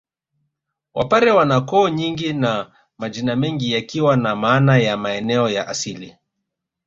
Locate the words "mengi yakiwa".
3.35-4.17